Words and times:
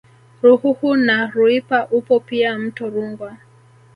Ruhuhu 0.41 0.95
na 0.97 1.27
Ruipa 1.27 1.85
upo 1.89 2.19
pia 2.19 2.59
mto 2.59 2.89
Rungwa 2.89 3.37